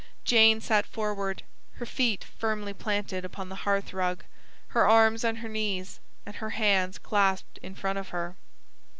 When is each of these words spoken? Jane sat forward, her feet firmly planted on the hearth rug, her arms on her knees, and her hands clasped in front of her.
Jane 0.25 0.61
sat 0.61 0.87
forward, 0.87 1.43
her 1.73 1.85
feet 1.85 2.23
firmly 2.23 2.73
planted 2.73 3.31
on 3.35 3.49
the 3.49 3.55
hearth 3.69 3.93
rug, 3.93 4.23
her 4.69 4.87
arms 4.87 5.23
on 5.23 5.35
her 5.35 5.47
knees, 5.47 5.99
and 6.25 6.37
her 6.37 6.49
hands 6.49 6.97
clasped 6.97 7.59
in 7.61 7.75
front 7.75 7.99
of 7.99 8.09
her. 8.09 8.35